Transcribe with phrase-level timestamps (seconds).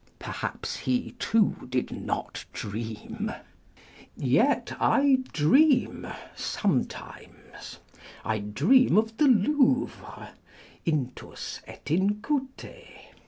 [0.17, 3.31] Perhaps he, too, did not dream!
[4.17, 7.77] Yet I dream sometimes;
[8.25, 10.33] I dream of the Louvre â€"
[10.91, 12.73] Intus et in cute.